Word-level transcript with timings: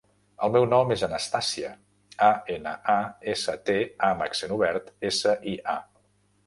El 0.45 0.51
meu 0.53 0.63
nom 0.69 0.93
és 0.95 1.03
Anastàsia: 1.07 1.69
a, 2.29 2.31
ena, 2.55 2.73
a, 2.97 2.99
essa, 3.35 3.57
te, 3.69 3.77
a 4.09 4.13
amb 4.17 4.27
accent 4.29 4.59
obert, 4.59 4.93
essa, 5.13 5.39
i, 5.55 5.57
a. 5.79 5.81